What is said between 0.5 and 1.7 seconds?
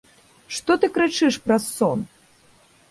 Што ты крычыш праз